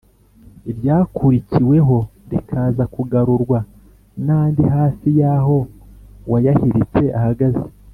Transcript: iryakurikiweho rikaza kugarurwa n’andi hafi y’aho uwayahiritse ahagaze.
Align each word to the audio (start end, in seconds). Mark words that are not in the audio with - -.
iryakurikiweho 0.71 1.97
rikaza 2.29 2.83
kugarurwa 2.93 3.57
n’andi 4.25 4.63
hafi 4.75 5.07
y’aho 5.19 5.57
uwayahiritse 6.27 7.03
ahagaze. 7.19 7.63